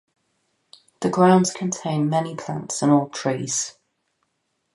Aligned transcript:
The 1.01 1.11
grounds 1.11 1.53
contain 1.53 2.09
many 2.09 2.35
plants 2.35 2.81
and 2.81 2.91
old 2.91 3.13
trees. 3.13 3.77